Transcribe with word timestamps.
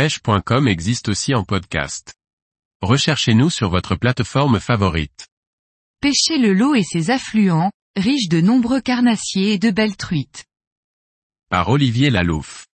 pêche.com 0.00 0.66
existe 0.66 1.10
aussi 1.10 1.34
en 1.34 1.44
podcast. 1.44 2.14
Recherchez-nous 2.80 3.50
sur 3.50 3.68
votre 3.68 3.96
plateforme 3.96 4.58
favorite. 4.58 5.28
Pêchez 6.00 6.38
le 6.38 6.54
lot 6.54 6.74
et 6.74 6.82
ses 6.82 7.10
affluents, 7.10 7.70
riches 7.96 8.30
de 8.30 8.40
nombreux 8.40 8.80
carnassiers 8.80 9.52
et 9.52 9.58
de 9.58 9.70
belles 9.70 9.98
truites. 9.98 10.46
Par 11.50 11.68
Olivier 11.68 12.08
Lalouf. 12.08 12.66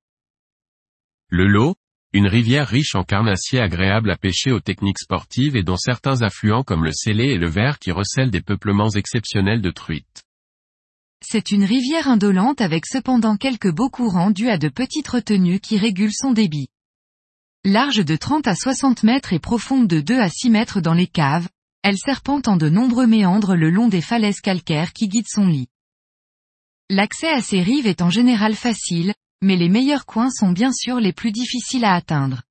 Le 1.29 1.49
lot, 1.49 1.75
une 2.13 2.29
rivière 2.29 2.69
riche 2.69 2.95
en 2.95 3.03
carnassiers 3.03 3.59
agréable 3.59 4.13
à 4.13 4.17
pêcher 4.17 4.53
aux 4.53 4.61
techniques 4.61 5.01
sportives 5.01 5.57
et 5.57 5.65
dont 5.65 5.77
certains 5.77 6.23
affluents 6.23 6.63
comme 6.63 6.85
le 6.85 6.93
Célé 6.93 7.31
et 7.31 7.39
le 7.39 7.49
Vert 7.49 7.81
qui 7.81 7.91
recèlent 7.91 8.31
des 8.31 8.41
peuplements 8.41 8.91
exceptionnels 8.91 9.63
de 9.63 9.73
truites. 9.73 10.23
C'est 11.25 11.51
une 11.51 11.65
rivière 11.65 12.07
indolente 12.07 12.61
avec 12.61 12.87
cependant 12.87 13.37
quelques 13.37 13.75
beaux 13.75 13.91
courants 13.91 14.31
dus 14.31 14.49
à 14.49 14.59
de 14.59 14.69
petites 14.69 15.09
retenues 15.09 15.59
qui 15.59 15.77
régulent 15.77 16.15
son 16.15 16.31
débit. 16.31 16.69
Large 17.69 18.05
de 18.05 18.15
30 18.15 18.47
à 18.47 18.55
60 18.55 19.03
mètres 19.03 19.33
et 19.33 19.41
profonde 19.41 19.89
de 19.89 20.01
2 20.01 20.21
à 20.21 20.29
6 20.29 20.51
mètres 20.51 20.81
dans 20.81 20.95
les 20.95 21.09
caves, 21.09 21.49
elle 21.83 21.99
serpente 21.99 22.47
en 22.47 22.57
de 22.57 22.69
nombreux 22.69 23.09
méandres 23.09 23.57
le 23.57 23.71
long 23.71 23.89
des 23.89 24.01
falaises 24.01 24.41
calcaires 24.41 24.93
qui 24.93 25.09
guident 25.09 25.27
son 25.29 25.49
lit. 25.49 25.67
L'accès 26.91 27.29
à 27.29 27.43
ces 27.43 27.63
rives 27.63 27.89
est 27.89 28.03
en 28.03 28.09
général 28.09 28.55
facile, 28.55 29.15
mais 29.43 29.57
les 29.57 29.69
meilleurs 29.69 30.07
coins 30.07 30.31
sont 30.31 30.53
bien 30.53 30.73
sûr 30.73 31.01
les 31.01 31.13
plus 31.13 31.33
difficiles 31.33 31.85
à 31.85 31.95
atteindre. 31.95 32.45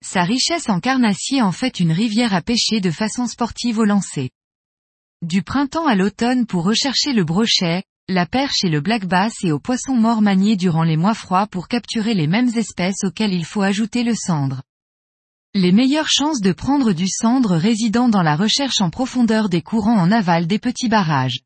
Sa 0.00 0.22
richesse 0.22 0.68
en 0.68 0.78
carnassiers 0.78 1.42
en 1.42 1.50
fait 1.50 1.80
une 1.80 1.90
rivière 1.90 2.32
à 2.32 2.40
pêcher 2.40 2.78
de 2.78 2.92
façon 2.92 3.26
sportive 3.26 3.80
au 3.80 3.84
lancer. 3.84 4.30
Du 5.22 5.42
printemps 5.42 5.88
à 5.88 5.96
l'automne 5.96 6.46
pour 6.46 6.62
rechercher 6.62 7.12
le 7.14 7.24
brochet, 7.24 7.82
la 8.10 8.26
perche 8.26 8.64
et 8.64 8.68
le 8.68 8.80
black 8.80 9.06
bass 9.06 9.34
et 9.44 9.52
aux 9.52 9.60
poissons 9.60 9.94
morts 9.94 10.20
maniés 10.20 10.56
durant 10.56 10.82
les 10.82 10.96
mois 10.96 11.14
froids 11.14 11.46
pour 11.46 11.68
capturer 11.68 12.12
les 12.12 12.26
mêmes 12.26 12.50
espèces 12.56 13.04
auxquelles 13.04 13.32
il 13.32 13.44
faut 13.44 13.62
ajouter 13.62 14.02
le 14.02 14.14
cendre. 14.16 14.62
Les 15.54 15.70
meilleures 15.70 16.08
chances 16.08 16.40
de 16.40 16.52
prendre 16.52 16.92
du 16.92 17.06
cendre 17.06 17.56
résidant 17.56 18.08
dans 18.08 18.22
la 18.22 18.34
recherche 18.34 18.80
en 18.80 18.90
profondeur 18.90 19.48
des 19.48 19.62
courants 19.62 19.98
en 19.98 20.10
aval 20.10 20.48
des 20.48 20.58
petits 20.58 20.88
barrages. 20.88 21.40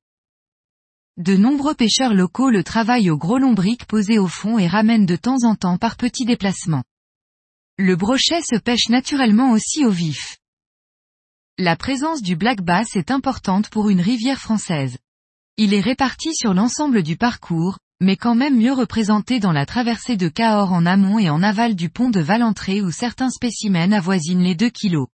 De 1.18 1.36
nombreux 1.36 1.74
pêcheurs 1.74 2.14
locaux 2.14 2.48
le 2.48 2.64
travaillent 2.64 3.10
au 3.10 3.18
gros 3.18 3.38
lombric 3.38 3.84
posé 3.84 4.18
au 4.18 4.26
fond 4.26 4.58
et 4.58 4.66
ramènent 4.66 5.06
de 5.06 5.16
temps 5.16 5.44
en 5.44 5.56
temps 5.56 5.76
par 5.76 5.96
petits 5.96 6.24
déplacements. 6.24 6.84
Le 7.76 7.94
brochet 7.94 8.40
se 8.40 8.58
pêche 8.58 8.88
naturellement 8.88 9.52
aussi 9.52 9.84
au 9.84 9.90
vif. 9.90 10.38
La 11.58 11.76
présence 11.76 12.22
du 12.22 12.36
black 12.36 12.62
bass 12.62 12.96
est 12.96 13.10
importante 13.10 13.68
pour 13.68 13.90
une 13.90 14.00
rivière 14.00 14.40
française. 14.40 14.96
Il 15.56 15.72
est 15.72 15.80
réparti 15.80 16.34
sur 16.34 16.52
l'ensemble 16.52 17.04
du 17.04 17.16
parcours, 17.16 17.78
mais 18.00 18.16
quand 18.16 18.34
même 18.34 18.58
mieux 18.58 18.72
représenté 18.72 19.38
dans 19.38 19.52
la 19.52 19.66
traversée 19.66 20.16
de 20.16 20.28
Cahors 20.28 20.72
en 20.72 20.84
amont 20.84 21.20
et 21.20 21.30
en 21.30 21.44
aval 21.44 21.76
du 21.76 21.90
pont 21.90 22.10
de 22.10 22.20
Valentré 22.20 22.82
où 22.82 22.90
certains 22.90 23.30
spécimens 23.30 23.92
avoisinent 23.92 24.42
les 24.42 24.56
2 24.56 24.68
kilos. 24.70 25.06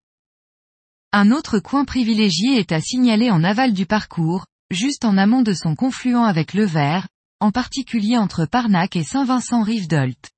Un 1.12 1.32
autre 1.32 1.60
coin 1.60 1.84
privilégié 1.84 2.58
est 2.58 2.72
à 2.72 2.80
signaler 2.80 3.30
en 3.32 3.44
aval 3.44 3.74
du 3.74 3.86
parcours, 3.86 4.46
juste 4.72 5.04
en 5.04 5.18
amont 5.18 5.42
de 5.42 5.54
son 5.54 5.76
confluent 5.76 6.24
avec 6.24 6.54
le 6.54 6.64
Vert, 6.64 7.10
en 7.42 7.52
particulier 7.52 8.18
entre 8.18 8.46
Parnac 8.46 8.96
et 8.96 9.04
Saint-Vincent-Rive-d'Olt. 9.04 10.30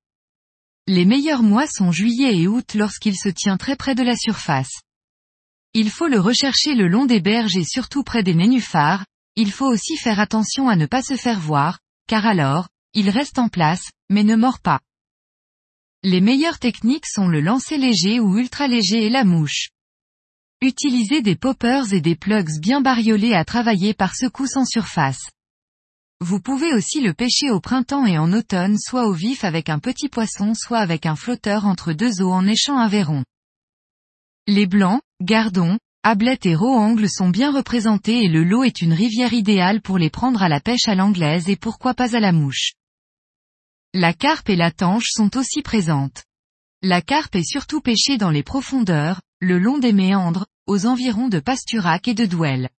Les 0.88 1.04
meilleurs 1.04 1.44
mois 1.44 1.68
sont 1.68 1.92
juillet 1.92 2.38
et 2.38 2.48
août 2.48 2.74
lorsqu'il 2.74 3.16
se 3.16 3.28
tient 3.28 3.56
très 3.56 3.76
près 3.76 3.94
de 3.94 4.02
la 4.02 4.16
surface. 4.16 4.80
Il 5.74 5.90
faut 5.90 6.08
le 6.08 6.18
rechercher 6.18 6.74
le 6.74 6.88
long 6.88 7.06
des 7.06 7.20
berges 7.20 7.56
et 7.56 7.64
surtout 7.64 8.02
près 8.02 8.24
des 8.24 8.34
nénuphars, 8.34 9.04
il 9.36 9.50
faut 9.52 9.66
aussi 9.66 9.96
faire 9.96 10.20
attention 10.20 10.68
à 10.68 10.76
ne 10.76 10.86
pas 10.86 11.02
se 11.02 11.16
faire 11.16 11.40
voir, 11.40 11.78
car 12.06 12.26
alors, 12.26 12.68
il 12.94 13.08
reste 13.08 13.38
en 13.38 13.48
place, 13.48 13.90
mais 14.10 14.24
ne 14.24 14.36
mord 14.36 14.60
pas. 14.60 14.80
Les 16.02 16.20
meilleures 16.20 16.58
techniques 16.58 17.06
sont 17.06 17.28
le 17.28 17.40
lancer 17.40 17.78
léger 17.78 18.20
ou 18.20 18.36
ultra 18.36 18.66
léger 18.66 19.06
et 19.06 19.10
la 19.10 19.24
mouche. 19.24 19.70
Utilisez 20.60 21.22
des 21.22 21.36
poppers 21.36 21.92
et 21.92 22.00
des 22.00 22.16
plugs 22.16 22.60
bien 22.60 22.80
bariolés 22.80 23.34
à 23.34 23.44
travailler 23.44 23.94
par 23.94 24.14
secousse 24.14 24.56
en 24.56 24.64
surface. 24.64 25.30
Vous 26.20 26.40
pouvez 26.40 26.72
aussi 26.72 27.00
le 27.00 27.14
pêcher 27.14 27.50
au 27.50 27.60
printemps 27.60 28.06
et 28.06 28.18
en 28.18 28.32
automne 28.32 28.78
soit 28.78 29.06
au 29.06 29.12
vif 29.12 29.42
avec 29.42 29.68
un 29.68 29.80
petit 29.80 30.08
poisson 30.08 30.54
soit 30.54 30.78
avec 30.78 31.06
un 31.06 31.16
flotteur 31.16 31.66
entre 31.66 31.92
deux 31.92 32.22
eaux 32.22 32.32
en 32.32 32.46
échant 32.46 32.78
un 32.78 32.86
verron. 32.86 33.24
Les 34.46 34.66
blancs, 34.66 35.00
gardons, 35.20 35.78
ablettes 36.02 36.46
et 36.46 36.54
roangles 36.54 37.08
sont 37.08 37.28
bien 37.28 37.52
représentés 37.52 38.24
et 38.24 38.28
le 38.28 38.44
lot 38.44 38.64
est 38.64 38.82
une 38.82 38.92
rivière 38.92 39.32
idéale 39.32 39.80
pour 39.80 39.98
les 39.98 40.10
prendre 40.10 40.42
à 40.42 40.48
la 40.48 40.60
pêche 40.60 40.88
à 40.88 40.94
l'anglaise 40.94 41.48
et 41.48 41.56
pourquoi 41.56 41.94
pas 41.94 42.16
à 42.16 42.20
la 42.20 42.32
mouche. 42.32 42.72
La 43.94 44.12
carpe 44.12 44.48
et 44.48 44.56
la 44.56 44.70
tanche 44.70 45.10
sont 45.10 45.36
aussi 45.36 45.62
présentes. 45.62 46.24
La 46.82 47.02
carpe 47.02 47.36
est 47.36 47.48
surtout 47.48 47.80
pêchée 47.80 48.16
dans 48.16 48.30
les 48.30 48.42
profondeurs, 48.42 49.20
le 49.40 49.58
long 49.58 49.78
des 49.78 49.92
méandres, 49.92 50.46
aux 50.66 50.86
environs 50.86 51.28
de 51.28 51.38
Pasturac 51.38 52.08
et 52.08 52.14
de 52.14 52.26
Douel. 52.26 52.70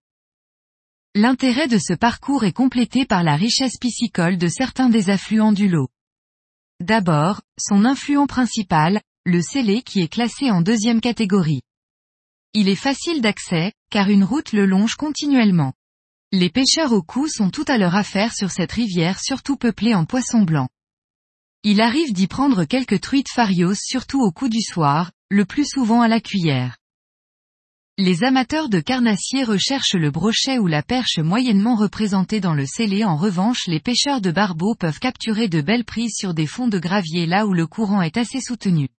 L'intérêt 1.15 1.67
de 1.67 1.77
ce 1.77 1.93
parcours 1.93 2.43
est 2.43 2.53
complété 2.53 3.05
par 3.05 3.23
la 3.23 3.35
richesse 3.35 3.77
piscicole 3.77 4.37
de 4.37 4.47
certains 4.47 4.89
des 4.89 5.09
affluents 5.09 5.51
du 5.51 5.69
lot. 5.69 5.89
D'abord, 6.79 7.41
son 7.59 7.85
influent 7.85 8.27
principal, 8.27 8.99
le 9.23 9.41
scellé 9.41 9.83
qui 9.83 10.01
est 10.01 10.11
classé 10.11 10.49
en 10.49 10.61
deuxième 10.61 10.99
catégorie. 10.99 11.61
Il 12.55 12.69
est 12.69 12.75
facile 12.75 13.21
d'accès, 13.21 13.73
car 13.89 14.09
une 14.09 14.23
route 14.23 14.53
le 14.53 14.67
longe 14.67 14.95
continuellement. 14.95 15.73
Les 16.31 16.51
pêcheurs 16.51 16.93
au 16.93 17.01
cou 17.01 17.27
sont 17.27 17.49
tout 17.49 17.65
à 17.67 17.79
leur 17.79 17.95
affaire 17.95 18.33
sur 18.33 18.51
cette 18.51 18.71
rivière 18.71 19.19
surtout 19.19 19.57
peuplée 19.57 19.95
en 19.95 20.05
poissons 20.05 20.43
blancs. 20.43 20.69
Il 21.63 21.81
arrive 21.81 22.13
d'y 22.13 22.27
prendre 22.27 22.65
quelques 22.65 23.01
truites 23.01 23.31
farios 23.31 23.73
surtout 23.73 24.21
au 24.21 24.31
coup 24.31 24.49
du 24.49 24.61
soir, 24.61 25.11
le 25.29 25.45
plus 25.45 25.65
souvent 25.65 26.01
à 26.01 26.07
la 26.07 26.19
cuillère. 26.19 26.77
Les 27.97 28.23
amateurs 28.23 28.69
de 28.69 28.79
carnassiers 28.79 29.43
recherchent 29.43 29.93
le 29.93 30.11
brochet 30.11 30.57
ou 30.57 30.67
la 30.67 30.83
perche 30.83 31.19
moyennement 31.19 31.75
représentée 31.75 32.39
dans 32.39 32.53
le 32.53 32.65
scellé 32.65 33.03
en 33.03 33.15
revanche 33.15 33.67
les 33.67 33.79
pêcheurs 33.79 34.19
de 34.21 34.31
barbeaux 34.31 34.75
peuvent 34.75 34.99
capturer 34.99 35.47
de 35.47 35.61
belles 35.61 35.85
prises 35.85 36.15
sur 36.15 36.33
des 36.33 36.47
fonds 36.47 36.67
de 36.67 36.79
gravier 36.79 37.25
là 37.25 37.47
où 37.47 37.53
le 37.53 37.65
courant 37.65 38.01
est 38.01 38.17
assez 38.17 38.41
soutenu. 38.41 38.89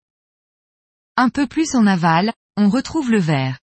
Un 1.17 1.29
peu 1.29 1.45
plus 1.47 1.75
en 1.75 1.85
aval, 1.87 2.33
on 2.57 2.69
retrouve 2.69 3.11
le 3.11 3.19
vert. 3.19 3.59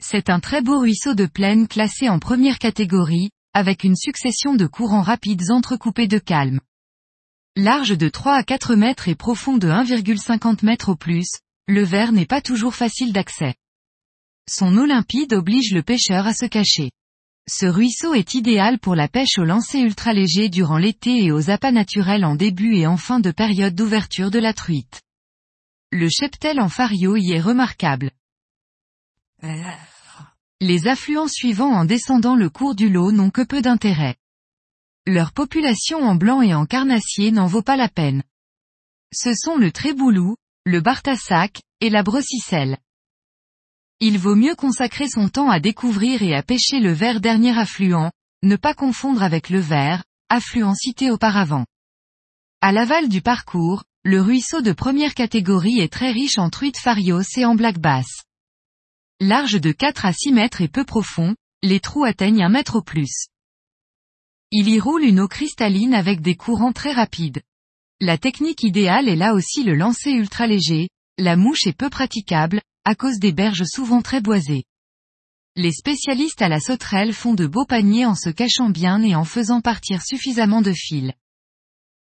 C'est 0.00 0.30
un 0.30 0.38
très 0.38 0.62
beau 0.62 0.78
ruisseau 0.78 1.14
de 1.14 1.26
plaine 1.26 1.66
classé 1.66 2.08
en 2.08 2.20
première 2.20 2.60
catégorie, 2.60 3.30
avec 3.52 3.82
une 3.82 3.96
succession 3.96 4.54
de 4.54 4.66
courants 4.66 5.02
rapides 5.02 5.50
entrecoupés 5.50 6.06
de 6.06 6.18
calme. 6.18 6.60
Large 7.56 7.98
de 7.98 8.08
3 8.08 8.34
à 8.34 8.44
4 8.44 8.76
mètres 8.76 9.08
et 9.08 9.16
profond 9.16 9.56
de 9.56 9.68
1,50 9.68 10.64
mètres 10.64 10.90
au 10.90 10.94
plus, 10.94 11.28
le 11.66 11.82
vert 11.82 12.12
n'est 12.12 12.26
pas 12.26 12.40
toujours 12.40 12.76
facile 12.76 13.12
d'accès. 13.12 13.56
Son 14.48 14.76
eau 14.76 14.86
limpide 14.86 15.34
oblige 15.34 15.72
le 15.72 15.82
pêcheur 15.82 16.28
à 16.28 16.32
se 16.32 16.46
cacher. 16.46 16.92
Ce 17.50 17.66
ruisseau 17.66 18.14
est 18.14 18.34
idéal 18.34 18.78
pour 18.78 18.94
la 18.94 19.08
pêche 19.08 19.38
au 19.38 19.44
lancer 19.44 19.80
ultra 19.80 20.12
léger 20.12 20.48
durant 20.48 20.78
l'été 20.78 21.24
et 21.24 21.32
aux 21.32 21.50
appâts 21.50 21.72
naturels 21.72 22.24
en 22.24 22.36
début 22.36 22.76
et 22.76 22.86
en 22.86 22.96
fin 22.96 23.18
de 23.18 23.32
période 23.32 23.74
d'ouverture 23.74 24.30
de 24.30 24.38
la 24.38 24.52
truite. 24.52 25.02
Le 25.90 26.08
cheptel 26.08 26.60
en 26.60 26.68
fario 26.68 27.16
y 27.16 27.32
est 27.32 27.40
remarquable. 27.40 28.12
Les 30.60 30.88
affluents 30.88 31.28
suivants 31.28 31.72
en 31.72 31.84
descendant 31.84 32.34
le 32.34 32.50
cours 32.50 32.74
du 32.74 32.88
lot 32.88 33.12
n'ont 33.12 33.30
que 33.30 33.42
peu 33.42 33.62
d'intérêt. 33.62 34.16
Leur 35.06 35.32
population 35.32 36.02
en 36.02 36.16
blanc 36.16 36.42
et 36.42 36.54
en 36.54 36.66
carnassier 36.66 37.30
n'en 37.30 37.46
vaut 37.46 37.62
pas 37.62 37.76
la 37.76 37.88
peine. 37.88 38.22
Ce 39.12 39.34
sont 39.34 39.56
le 39.56 39.72
tréboulou, 39.72 40.36
le 40.64 40.80
bartassac, 40.80 41.62
et 41.80 41.90
la 41.90 42.02
brossicelle. 42.02 42.78
Il 44.00 44.18
vaut 44.18 44.34
mieux 44.34 44.54
consacrer 44.54 45.08
son 45.08 45.28
temps 45.28 45.48
à 45.48 45.60
découvrir 45.60 46.22
et 46.22 46.34
à 46.34 46.42
pêcher 46.42 46.80
le 46.80 46.92
vert 46.92 47.20
dernier 47.20 47.56
affluent, 47.56 48.10
ne 48.42 48.56
pas 48.56 48.74
confondre 48.74 49.22
avec 49.22 49.50
le 49.50 49.60
vert, 49.60 50.04
affluent 50.28 50.74
cité 50.74 51.10
auparavant. 51.10 51.64
À 52.60 52.72
l'aval 52.72 53.08
du 53.08 53.22
parcours, 53.22 53.84
le 54.04 54.20
ruisseau 54.20 54.60
de 54.60 54.72
première 54.72 55.14
catégorie 55.14 55.80
est 55.80 55.92
très 55.92 56.10
riche 56.10 56.38
en 56.38 56.50
truites 56.50 56.78
farios 56.78 57.22
et 57.36 57.44
en 57.44 57.54
black 57.54 57.78
bass. 57.78 58.24
Large 59.20 59.60
de 59.60 59.72
4 59.72 60.06
à 60.06 60.12
6 60.12 60.30
mètres 60.30 60.60
et 60.60 60.68
peu 60.68 60.84
profond, 60.84 61.34
les 61.64 61.80
trous 61.80 62.04
atteignent 62.04 62.44
un 62.44 62.48
mètre 62.48 62.76
au 62.76 62.82
plus. 62.82 63.26
Il 64.52 64.68
y 64.68 64.78
roule 64.78 65.02
une 65.02 65.18
eau 65.18 65.26
cristalline 65.26 65.92
avec 65.92 66.20
des 66.20 66.36
courants 66.36 66.72
très 66.72 66.92
rapides. 66.92 67.42
La 68.00 68.16
technique 68.16 68.62
idéale 68.62 69.08
est 69.08 69.16
là 69.16 69.34
aussi 69.34 69.64
le 69.64 69.74
lancer 69.74 70.12
ultra 70.12 70.46
léger, 70.46 70.88
la 71.18 71.34
mouche 71.34 71.66
est 71.66 71.76
peu 71.76 71.90
praticable, 71.90 72.62
à 72.84 72.94
cause 72.94 73.18
des 73.18 73.32
berges 73.32 73.64
souvent 73.64 74.02
très 74.02 74.20
boisées. 74.20 74.62
Les 75.56 75.72
spécialistes 75.72 76.40
à 76.40 76.48
la 76.48 76.60
sauterelle 76.60 77.12
font 77.12 77.34
de 77.34 77.48
beaux 77.48 77.66
paniers 77.66 78.06
en 78.06 78.14
se 78.14 78.30
cachant 78.30 78.70
bien 78.70 79.02
et 79.02 79.16
en 79.16 79.24
faisant 79.24 79.60
partir 79.60 80.00
suffisamment 80.00 80.62
de 80.62 80.72
fils. 80.72 81.12